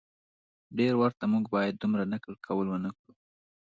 [0.77, 3.11] ډیر ورته خو موږ باید دومره نقل قول ونه کړو